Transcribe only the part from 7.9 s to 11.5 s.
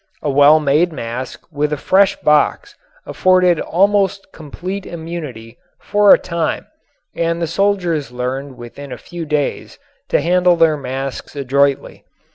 learned within a few days to handle their masks